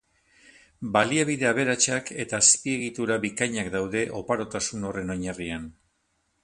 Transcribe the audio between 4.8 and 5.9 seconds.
horren oinarrian.